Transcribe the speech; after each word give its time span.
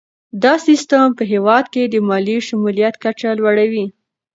دا 0.43 0.53
سیستم 0.67 1.07
په 1.17 1.23
هیواد 1.33 1.65
کې 1.73 1.83
د 1.87 1.95
مالي 2.07 2.37
شمولیت 2.47 2.95
کچه 3.03 3.29
لوړوي. 3.39 3.85